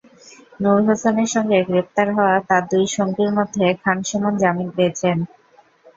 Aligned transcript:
নূর 0.61 0.79
হোসেনের 0.87 1.29
সঙ্গে 1.35 1.57
গ্রেপ্তার 1.69 2.07
হওয়া 2.15 2.35
তাঁর 2.49 2.63
দুই 2.71 2.85
সঙ্গীর 2.97 3.31
মধ্যে 3.37 3.65
খান 3.81 3.97
সুমন 4.09 4.33
জামিন 4.41 4.69
পেয়েছেন। 4.75 5.17